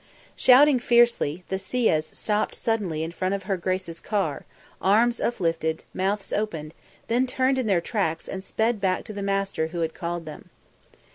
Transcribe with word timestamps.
Shouting 0.35 0.79
fiercely, 0.79 1.43
the 1.49 1.59
siyas 1.59 2.05
stopped 2.15 2.55
suddenly 2.55 3.03
in 3.03 3.11
front 3.11 3.35
of 3.35 3.43
her 3.43 3.55
grace's 3.55 3.99
car, 3.99 4.45
arms 4.81 5.21
uplifted, 5.21 5.83
mouths 5.93 6.33
open, 6.33 6.73
then 7.07 7.27
turned 7.27 7.59
in 7.59 7.67
their 7.67 7.81
tracks 7.81 8.27
and 8.27 8.43
sped 8.43 8.81
back 8.81 9.03
to 9.03 9.13
the 9.13 9.21
master 9.21 9.67
who 9.67 9.81
had 9.81 9.93
called 9.93 10.25
them. 10.25 10.49